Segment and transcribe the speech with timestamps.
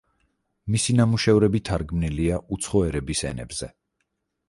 [0.75, 3.75] მისი ნამუშევრები თარგმნილია უცხო ერების ენებზე.